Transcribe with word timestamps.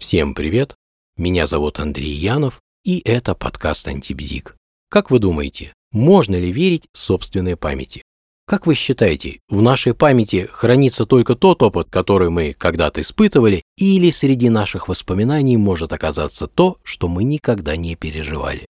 Всем 0.00 0.34
привет! 0.34 0.76
Меня 1.18 1.46
зовут 1.46 1.78
Андрей 1.78 2.14
Янов, 2.14 2.62
и 2.84 3.00
это 3.04 3.34
подкаст 3.34 3.86
Антибзик. 3.86 4.56
Как 4.88 5.10
вы 5.10 5.18
думаете, 5.18 5.74
можно 5.92 6.36
ли 6.36 6.50
верить 6.50 6.86
собственной 6.94 7.54
памяти? 7.54 8.02
Как 8.46 8.66
вы 8.66 8.76
считаете, 8.76 9.40
в 9.50 9.60
нашей 9.60 9.92
памяти 9.92 10.48
хранится 10.50 11.04
только 11.04 11.34
тот 11.34 11.62
опыт, 11.62 11.90
который 11.90 12.30
мы 12.30 12.54
когда-то 12.54 13.02
испытывали, 13.02 13.62
или 13.76 14.10
среди 14.10 14.48
наших 14.48 14.88
воспоминаний 14.88 15.58
может 15.58 15.92
оказаться 15.92 16.46
то, 16.46 16.78
что 16.82 17.06
мы 17.06 17.22
никогда 17.22 17.76
не 17.76 17.94
переживали? 17.94 18.64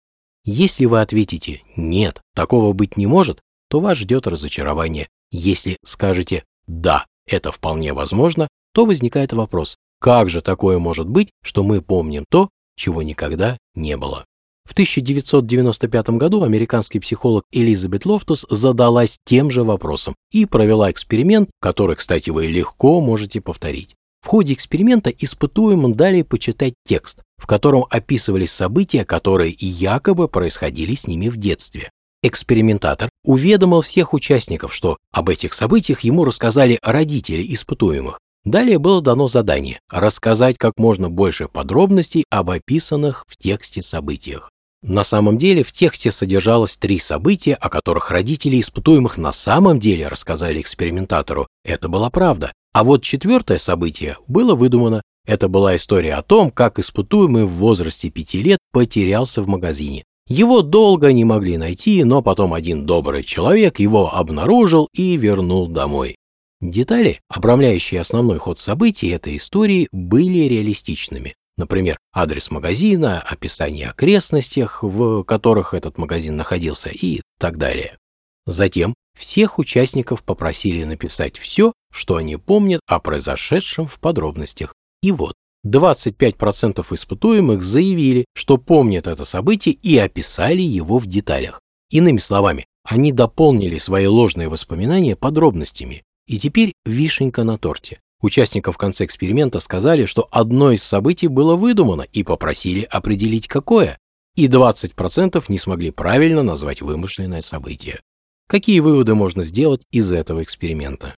Если 0.44 0.84
вы 0.84 1.00
ответите 1.00 1.62
«нет, 1.76 2.20
такого 2.36 2.72
быть 2.72 2.96
не 2.96 3.08
может», 3.08 3.40
то 3.68 3.80
вас 3.80 3.98
ждет 3.98 4.28
разочарование. 4.28 5.08
Если 5.32 5.76
скажете 5.84 6.44
«да, 6.68 7.04
это 7.26 7.50
вполне 7.50 7.92
возможно», 7.94 8.46
то 8.72 8.86
возникает 8.86 9.32
вопрос, 9.32 9.76
как 10.00 10.28
же 10.28 10.42
такое 10.42 10.78
может 10.78 11.08
быть, 11.08 11.30
что 11.42 11.62
мы 11.62 11.80
помним 11.80 12.24
то, 12.28 12.50
чего 12.76 13.02
никогда 13.02 13.58
не 13.74 13.96
было? 13.96 14.24
В 14.66 14.72
1995 14.72 16.10
году 16.10 16.42
американский 16.42 16.98
психолог 16.98 17.44
Элизабет 17.52 18.04
Лофтус 18.04 18.44
задалась 18.50 19.18
тем 19.24 19.50
же 19.50 19.62
вопросом 19.62 20.14
и 20.32 20.44
провела 20.44 20.90
эксперимент, 20.90 21.50
который, 21.60 21.94
кстати, 21.94 22.30
вы 22.30 22.46
легко 22.48 23.00
можете 23.00 23.40
повторить. 23.40 23.94
В 24.22 24.26
ходе 24.26 24.54
эксперимента 24.54 25.08
испытуемым 25.10 25.94
дали 25.94 26.22
почитать 26.22 26.74
текст, 26.84 27.22
в 27.38 27.46
котором 27.46 27.86
описывались 27.90 28.50
события, 28.50 29.04
которые 29.04 29.54
якобы 29.56 30.26
происходили 30.28 30.96
с 30.96 31.06
ними 31.06 31.28
в 31.28 31.36
детстве. 31.36 31.90
Экспериментатор 32.24 33.08
уведомил 33.24 33.82
всех 33.82 34.14
участников, 34.14 34.74
что 34.74 34.96
об 35.12 35.28
этих 35.28 35.52
событиях 35.52 36.00
ему 36.00 36.24
рассказали 36.24 36.80
родители 36.82 37.54
испытуемых, 37.54 38.18
Далее 38.46 38.78
было 38.78 39.02
дано 39.02 39.26
задание 39.26 39.80
рассказать 39.90 40.56
как 40.56 40.74
можно 40.78 41.10
больше 41.10 41.48
подробностей 41.48 42.24
об 42.30 42.50
описанных 42.50 43.24
в 43.26 43.36
тексте 43.36 43.82
событиях. 43.82 44.50
На 44.82 45.02
самом 45.02 45.36
деле 45.36 45.64
в 45.64 45.72
тексте 45.72 46.12
содержалось 46.12 46.76
три 46.76 47.00
события, 47.00 47.54
о 47.54 47.68
которых 47.68 48.12
родители 48.12 48.60
испытуемых 48.60 49.18
на 49.18 49.32
самом 49.32 49.80
деле 49.80 50.06
рассказали 50.06 50.60
экспериментатору. 50.60 51.48
Это 51.64 51.88
была 51.88 52.08
правда. 52.08 52.52
А 52.72 52.84
вот 52.84 53.02
четвертое 53.02 53.58
событие 53.58 54.16
было 54.28 54.54
выдумано. 54.54 55.02
Это 55.26 55.48
была 55.48 55.74
история 55.74 56.14
о 56.14 56.22
том, 56.22 56.52
как 56.52 56.78
испытуемый 56.78 57.46
в 57.46 57.50
возрасте 57.50 58.10
пяти 58.10 58.42
лет 58.42 58.60
потерялся 58.72 59.42
в 59.42 59.48
магазине. 59.48 60.04
Его 60.28 60.62
долго 60.62 61.12
не 61.12 61.24
могли 61.24 61.56
найти, 61.56 62.04
но 62.04 62.22
потом 62.22 62.54
один 62.54 62.86
добрый 62.86 63.24
человек 63.24 63.80
его 63.80 64.14
обнаружил 64.14 64.88
и 64.94 65.16
вернул 65.16 65.66
домой. 65.66 66.14
Детали, 66.60 67.20
обрамляющие 67.28 68.00
основной 68.00 68.38
ход 68.38 68.58
событий 68.58 69.08
этой 69.08 69.36
истории, 69.36 69.88
были 69.92 70.48
реалистичными. 70.48 71.34
Например, 71.58 71.98
адрес 72.12 72.50
магазина, 72.50 73.20
описание 73.20 73.88
окрестностях, 73.88 74.82
в 74.82 75.22
которых 75.24 75.74
этот 75.74 75.98
магазин 75.98 76.36
находился 76.36 76.88
и 76.90 77.22
так 77.38 77.58
далее. 77.58 77.98
Затем 78.46 78.94
всех 79.18 79.58
участников 79.58 80.22
попросили 80.22 80.84
написать 80.84 81.38
все, 81.38 81.72
что 81.92 82.16
они 82.16 82.36
помнят 82.36 82.80
о 82.86 83.00
произошедшем 83.00 83.86
в 83.86 83.98
подробностях. 84.00 84.74
И 85.02 85.12
вот, 85.12 85.34
25% 85.66 86.86
испытуемых 86.90 87.64
заявили, 87.64 88.26
что 88.34 88.56
помнят 88.56 89.06
это 89.06 89.24
событие 89.24 89.74
и 89.74 89.98
описали 89.98 90.62
его 90.62 90.98
в 90.98 91.06
деталях. 91.06 91.60
Иными 91.90 92.18
словами, 92.18 92.66
они 92.84 93.12
дополнили 93.12 93.78
свои 93.78 94.06
ложные 94.06 94.48
воспоминания 94.48 95.16
подробностями, 95.16 96.04
и 96.26 96.38
теперь 96.38 96.72
вишенька 96.84 97.44
на 97.44 97.58
торте. 97.58 98.00
Участникам 98.20 98.72
в 98.72 98.78
конце 98.78 99.04
эксперимента 99.04 99.60
сказали, 99.60 100.06
что 100.06 100.28
одно 100.30 100.72
из 100.72 100.82
событий 100.82 101.28
было 101.28 101.54
выдумано 101.54 102.02
и 102.02 102.22
попросили 102.22 102.82
определить 102.82 103.46
какое. 103.46 103.98
И 104.34 104.48
20% 104.48 105.44
не 105.48 105.58
смогли 105.58 105.90
правильно 105.90 106.42
назвать 106.42 106.82
вымышленное 106.82 107.42
событие. 107.42 108.00
Какие 108.48 108.80
выводы 108.80 109.14
можно 109.14 109.44
сделать 109.44 109.82
из 109.90 110.12
этого 110.12 110.42
эксперимента? 110.42 111.14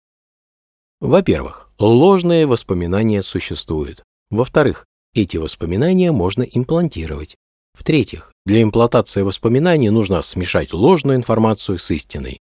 Во-первых, 1.01 1.71
ложные 1.79 2.47
воспоминания 2.47 3.23
существуют. 3.23 4.03
Во-вторых, 4.31 4.87
эти 5.15 5.37
воспоминания 5.37 6.13
можно 6.13 6.43
имплантировать. 6.43 7.37
В-третьих, 7.75 8.33
для 8.45 8.63
имплантации 8.63 9.23
воспоминаний 9.23 9.91
нужно 9.91 10.21
смешать 10.23 10.73
ложную 10.73 11.17
информацию 11.17 11.79
с 11.79 11.91
истиной. 11.91 12.41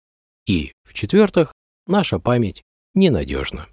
И, 0.46 0.74
в-четвертых, 0.84 1.54
наша 1.88 2.20
память 2.20 2.64
ненадежна. 2.96 3.68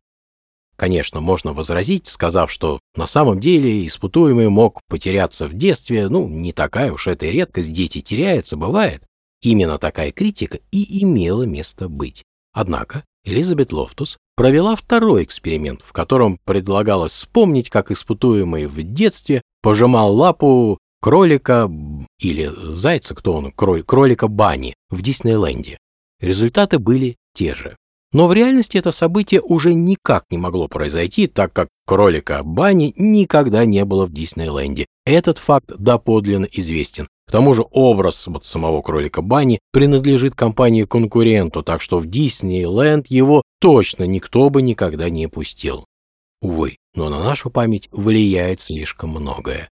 Конечно, 0.76 1.21
можно 1.21 1.53
возразить, 1.53 2.06
сказав, 2.06 2.50
что 2.50 2.81
на 2.97 3.06
самом 3.06 3.38
деле 3.38 3.87
испытуемый 3.87 4.48
мог 4.48 4.81
потеряться 4.88 5.47
в 5.47 5.53
детстве, 5.53 6.09
ну, 6.09 6.26
не 6.26 6.53
такая 6.53 6.91
уж 6.91 7.06
это 7.06 7.26
редкость, 7.26 7.72
дети 7.72 8.00
теряются, 8.00 8.56
бывает. 8.56 9.03
Именно 9.43 9.78
такая 9.78 10.10
критика 10.10 10.59
и 10.70 11.03
имела 11.03 11.43
место 11.43 11.88
быть. 11.88 12.25
Однако 12.53 13.04
Элизабет 13.25 13.72
Лофтус 13.72 14.16
провела 14.37 14.75
второй 14.75 15.25
эксперимент, 15.25 15.82
в 15.84 15.93
котором 15.93 16.38
предлагалось 16.44 17.12
вспомнить, 17.12 17.69
как 17.69 17.91
испытуемый 17.91 18.66
в 18.66 18.82
детстве 18.82 19.43
пожимал 19.62 20.15
лапу 20.15 20.78
кролика 21.03 21.70
или 22.19 22.50
зайца, 22.75 23.15
кто 23.15 23.34
он, 23.34 23.53
кроль, 23.53 23.82
кролика 23.82 24.28
Бани 24.28 24.75
в 24.88 25.03
Диснейленде. 25.03 25.78
Результаты 26.20 26.78
были 26.78 27.16
те 27.34 27.54
же. 27.54 27.76
Но 28.12 28.26
в 28.26 28.32
реальности 28.32 28.76
это 28.76 28.91
событие 28.91 29.41
уже 29.41 29.72
никак 29.72 30.25
не 30.31 30.38
могло 30.38 30.66
произойти, 30.66 31.28
так 31.28 31.53
как 31.53 31.69
кролика 31.87 32.43
Бани 32.43 32.93
никогда 32.97 33.65
не 33.65 33.84
было 33.84 34.06
в 34.06 34.12
Диснейленде. 34.12 34.87
Этот 35.06 35.38
факт 35.38 35.71
доподлинно 35.78 36.47
известен. 36.47 37.06
К 37.28 37.32
тому 37.32 37.54
же 37.54 37.65
образ 37.70 38.26
вот 38.26 38.44
самого 38.44 38.82
кролика 38.82 39.22
Бани 39.22 39.60
принадлежит 39.72 40.34
компании-конкуренту, 40.34 41.62
так 41.62 41.81
что 41.81 41.99
в 41.99 42.06
Диснейленд 42.06 43.06
его 43.06 43.44
точно 43.60 44.04
никто 44.04 44.50
бы 44.50 44.62
никогда 44.62 45.09
не 45.09 45.28
пустил. 45.28 45.84
Увы, 46.43 46.78
но 46.97 47.09
на 47.09 47.22
нашу 47.22 47.50
память 47.50 47.88
влияет 47.93 48.60
слишком 48.60 49.10
многое. 49.10 49.69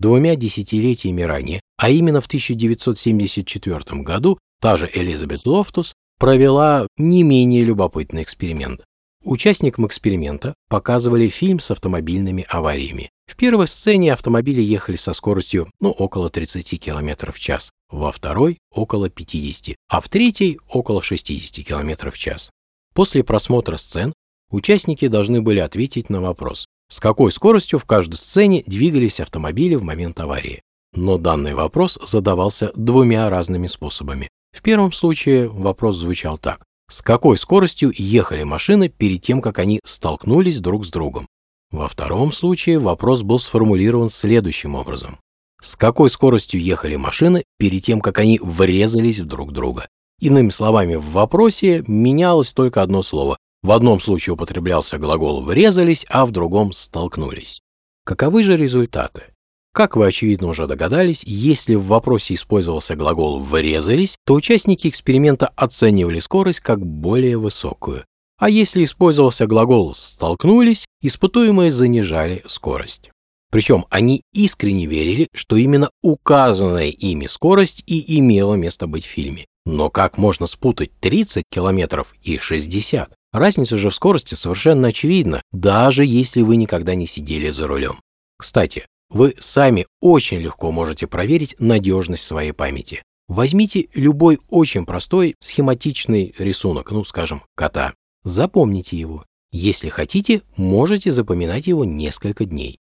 Двумя 0.00 0.34
десятилетиями 0.34 1.22
ранее, 1.22 1.60
а 1.76 1.90
именно 1.90 2.20
в 2.20 2.26
1974 2.26 4.02
году, 4.02 4.38
та 4.60 4.76
же 4.76 4.90
Элизабет 4.92 5.46
Лофтус 5.46 5.94
провела 6.18 6.86
не 6.96 7.22
менее 7.22 7.64
любопытный 7.64 8.22
эксперимент. 8.22 8.82
Участникам 9.24 9.86
эксперимента 9.86 10.54
показывали 10.68 11.28
фильм 11.28 11.58
с 11.58 11.70
автомобильными 11.70 12.46
авариями. 12.48 13.10
В 13.26 13.34
первой 13.34 13.66
сцене 13.66 14.12
автомобили 14.12 14.62
ехали 14.62 14.96
со 14.96 15.12
скоростью 15.12 15.68
ну, 15.80 15.90
около 15.90 16.30
30 16.30 16.80
км 16.80 17.32
в 17.32 17.38
час, 17.40 17.70
во 17.90 18.12
второй– 18.12 18.58
около 18.70 19.10
50, 19.10 19.74
а 19.88 20.00
в 20.00 20.08
третьей– 20.08 20.60
около 20.68 21.02
60 21.02 21.66
км 21.66 22.10
в 22.10 22.18
час. 22.18 22.50
После 22.94 23.24
просмотра 23.24 23.76
сцен 23.76 24.12
участники 24.50 25.08
должны 25.08 25.42
были 25.42 25.58
ответить 25.58 26.08
на 26.08 26.20
вопрос, 26.20 26.66
с 26.88 27.00
какой 27.00 27.32
скоростью 27.32 27.80
в 27.80 27.84
каждой 27.84 28.14
сцене 28.14 28.62
двигались 28.66 29.18
автомобили 29.18 29.74
в 29.74 29.82
момент 29.82 30.20
аварии. 30.20 30.62
Но 30.94 31.18
данный 31.18 31.54
вопрос 31.54 31.98
задавался 32.06 32.70
двумя 32.74 33.28
разными 33.28 33.66
способами. 33.66 34.28
В 34.56 34.62
первом 34.62 34.90
случае 34.90 35.50
вопрос 35.50 35.98
звучал 35.98 36.38
так. 36.38 36.64
С 36.88 37.02
какой 37.02 37.36
скоростью 37.36 37.92
ехали 37.94 38.42
машины 38.42 38.88
перед 38.88 39.20
тем, 39.20 39.42
как 39.42 39.58
они 39.58 39.80
столкнулись 39.84 40.60
друг 40.60 40.86
с 40.86 40.88
другом? 40.88 41.26
Во 41.70 41.88
втором 41.88 42.32
случае 42.32 42.78
вопрос 42.78 43.22
был 43.22 43.38
сформулирован 43.38 44.08
следующим 44.08 44.74
образом. 44.74 45.18
С 45.60 45.76
какой 45.76 46.08
скоростью 46.08 46.62
ехали 46.62 46.96
машины 46.96 47.44
перед 47.58 47.82
тем, 47.82 48.00
как 48.00 48.18
они 48.18 48.40
врезались 48.42 49.20
в 49.20 49.26
друг 49.26 49.52
друга? 49.52 49.88
Иными 50.20 50.48
словами, 50.48 50.94
в 50.94 51.10
вопросе 51.10 51.84
менялось 51.86 52.54
только 52.54 52.80
одно 52.80 53.02
слово. 53.02 53.36
В 53.62 53.72
одном 53.72 54.00
случае 54.00 54.34
употреблялся 54.34 54.96
глагол 54.96 55.42
«врезались», 55.42 56.06
а 56.08 56.24
в 56.24 56.30
другом 56.30 56.72
«столкнулись». 56.72 57.60
Каковы 58.04 58.42
же 58.42 58.56
результаты? 58.56 59.34
Как 59.76 59.94
вы, 59.94 60.06
очевидно, 60.06 60.48
уже 60.48 60.66
догадались, 60.66 61.22
если 61.26 61.74
в 61.74 61.84
вопросе 61.84 62.32
использовался 62.32 62.96
глагол 62.96 63.40
«врезались», 63.40 64.16
то 64.24 64.32
участники 64.32 64.88
эксперимента 64.88 65.48
оценивали 65.54 66.18
скорость 66.18 66.60
как 66.60 66.80
более 66.80 67.36
высокую. 67.36 68.06
А 68.38 68.48
если 68.48 68.86
использовался 68.86 69.46
глагол 69.46 69.94
«столкнулись», 69.94 70.86
испытуемые 71.02 71.72
занижали 71.72 72.42
скорость. 72.46 73.10
Причем 73.52 73.84
они 73.90 74.22
искренне 74.32 74.86
верили, 74.86 75.28
что 75.34 75.56
именно 75.56 75.90
указанная 76.02 76.88
ими 76.88 77.26
скорость 77.26 77.82
и 77.86 78.18
имела 78.18 78.54
место 78.54 78.86
быть 78.86 79.04
в 79.04 79.10
фильме. 79.10 79.44
Но 79.66 79.90
как 79.90 80.16
можно 80.16 80.46
спутать 80.46 80.90
30 81.00 81.44
километров 81.52 82.14
и 82.22 82.38
60? 82.38 83.12
Разница 83.34 83.76
же 83.76 83.90
в 83.90 83.94
скорости 83.94 84.36
совершенно 84.36 84.88
очевидна, 84.88 85.42
даже 85.52 86.06
если 86.06 86.40
вы 86.40 86.56
никогда 86.56 86.94
не 86.94 87.06
сидели 87.06 87.50
за 87.50 87.66
рулем. 87.66 87.98
Кстати, 88.38 88.86
вы 89.08 89.34
сами 89.38 89.86
очень 90.00 90.38
легко 90.38 90.70
можете 90.72 91.06
проверить 91.06 91.54
надежность 91.58 92.24
своей 92.24 92.52
памяти. 92.52 93.02
Возьмите 93.28 93.88
любой 93.94 94.38
очень 94.50 94.86
простой 94.86 95.34
схематичный 95.40 96.34
рисунок, 96.38 96.90
ну, 96.92 97.04
скажем, 97.04 97.42
кота. 97.54 97.94
Запомните 98.24 98.96
его. 98.96 99.24
Если 99.52 99.88
хотите, 99.88 100.42
можете 100.56 101.12
запоминать 101.12 101.66
его 101.66 101.84
несколько 101.84 102.44
дней. 102.44 102.78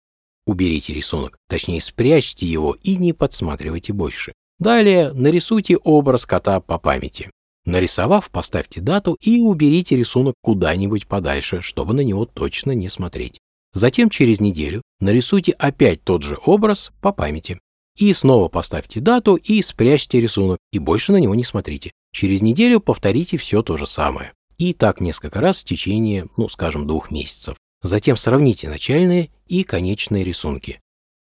уберите 0.44 0.92
рисунок, 0.92 1.36
точнее 1.48 1.80
спрячьте 1.80 2.46
его 2.46 2.76
и 2.82 2.96
не 2.96 3.12
подсматривайте 3.12 3.92
больше. 3.92 4.32
Далее 4.58 5.12
нарисуйте 5.12 5.76
образ 5.76 6.26
кота 6.26 6.60
по 6.60 6.78
памяти. 6.78 7.30
Нарисовав, 7.64 8.28
поставьте 8.30 8.80
дату 8.80 9.16
и 9.20 9.40
уберите 9.40 9.96
рисунок 9.96 10.34
куда-нибудь 10.42 11.06
подальше, 11.06 11.60
чтобы 11.60 11.94
на 11.94 12.00
него 12.00 12.26
точно 12.26 12.72
не 12.72 12.88
смотреть. 12.88 13.38
Затем 13.74 14.10
через 14.10 14.40
неделю 14.40 14.82
нарисуйте 15.00 15.52
опять 15.52 16.02
тот 16.04 16.22
же 16.22 16.38
образ 16.44 16.92
по 17.00 17.12
памяти. 17.12 17.58
И 17.96 18.12
снова 18.14 18.48
поставьте 18.48 19.00
дату 19.00 19.36
и 19.36 19.62
спрячьте 19.62 20.20
рисунок, 20.20 20.58
и 20.72 20.78
больше 20.78 21.12
на 21.12 21.18
него 21.18 21.34
не 21.34 21.44
смотрите. 21.44 21.92
Через 22.12 22.42
неделю 22.42 22.80
повторите 22.80 23.36
все 23.36 23.62
то 23.62 23.76
же 23.76 23.86
самое. 23.86 24.32
И 24.58 24.72
так 24.74 25.00
несколько 25.00 25.40
раз 25.40 25.60
в 25.60 25.64
течение, 25.64 26.26
ну, 26.36 26.48
скажем, 26.48 26.86
двух 26.86 27.10
месяцев. 27.10 27.56
Затем 27.82 28.16
сравните 28.16 28.68
начальные 28.68 29.30
и 29.46 29.64
конечные 29.64 30.24
рисунки. 30.24 30.80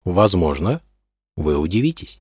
Возможно, 0.04 0.80
вы 1.36 1.58
удивитесь. 1.58 2.18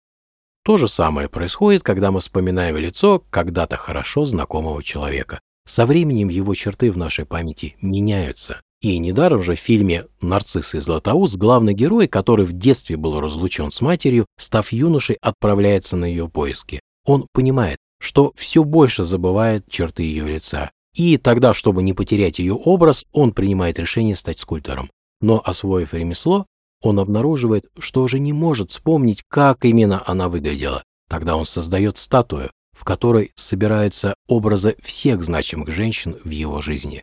То 0.64 0.78
же 0.78 0.88
самое 0.88 1.28
происходит, 1.30 1.84
когда 1.84 2.10
мы 2.10 2.22
вспоминаем 2.22 2.78
лицо 2.78 3.24
когда-то 3.30 3.76
хорошо 3.76 4.26
знакомого 4.26 4.82
человека. 4.82 5.40
Со 5.66 5.86
временем 5.86 6.30
его 6.30 6.54
черты 6.56 6.92
в 6.92 6.98
нашей 6.98 7.26
памяти 7.26 7.76
меняются. 7.82 8.62
И 8.84 8.98
недаром 8.98 9.42
же 9.42 9.56
в 9.56 9.60
фильме 9.60 10.08
«Нарцисс 10.20 10.76
и 10.76 10.80
Златоуст» 10.80 11.38
главный 11.38 11.74
герой, 11.74 12.10
который 12.10 12.46
в 12.46 12.52
детстве 12.52 12.98
был 12.98 13.22
разлучен 13.22 13.72
с 13.72 13.80
матерью, 13.80 14.26
став 14.38 14.74
юношей, 14.74 15.16
отправляется 15.22 15.96
на 15.96 16.04
ее 16.04 16.28
поиски. 16.28 16.82
Он 17.06 17.26
понимает, 17.32 17.78
что 18.02 18.34
все 18.36 18.66
больше 18.66 19.06
забывает 19.06 19.70
черты 19.70 20.04
ее 20.04 20.28
лица. 20.28 20.70
И 20.94 21.16
тогда, 21.16 21.54
чтобы 21.54 21.82
не 21.82 21.94
потерять 21.94 22.40
ее 22.40 22.56
образ, 22.56 23.06
он 23.14 23.32
принимает 23.32 23.80
решение 23.80 24.18
стать 24.18 24.38
скульптором. 24.38 24.92
Но, 25.22 25.42
освоив 25.44 25.94
ремесло, 25.94 26.46
он 26.82 27.00
обнаруживает, 27.00 27.68
что 27.80 28.04
уже 28.04 28.20
не 28.20 28.34
может 28.34 28.70
вспомнить, 28.70 29.24
как 29.30 29.64
именно 29.64 30.04
она 30.06 30.28
выглядела. 30.28 30.84
Тогда 31.10 31.38
он 31.38 31.46
создает 31.46 31.98
статую, 31.98 32.52
в 32.78 32.84
которой 32.84 33.32
собираются 33.36 34.14
образы 34.28 34.76
всех 34.82 35.24
значимых 35.24 35.70
женщин 35.70 36.18
в 36.22 36.30
его 36.30 36.60
жизни. 36.60 37.02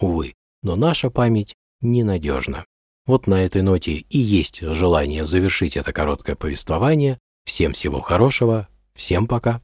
Увы, 0.00 0.32
но 0.64 0.74
наша 0.74 1.10
память 1.10 1.54
ненадежна. 1.80 2.64
Вот 3.06 3.26
на 3.26 3.44
этой 3.44 3.62
ноте 3.62 3.92
и 3.92 4.18
есть 4.18 4.62
желание 4.62 5.24
завершить 5.24 5.76
это 5.76 5.92
короткое 5.92 6.34
повествование. 6.34 7.18
Всем 7.44 7.74
всего 7.74 8.00
хорошего, 8.00 8.66
всем 8.94 9.28
пока. 9.28 9.60